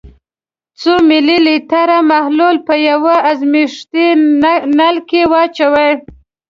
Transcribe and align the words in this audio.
څو 0.79 0.93
ملي 1.09 1.37
لیتره 1.47 1.97
محلول 2.11 2.55
په 2.67 2.73
یو 2.87 3.03
ازمیښتي 3.31 4.07
نل 4.77 4.97
کې 5.09 5.21
واچوئ. 5.31 5.91